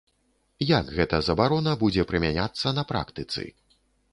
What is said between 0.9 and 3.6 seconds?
гэта забарона будзе прымяняцца на практыцы?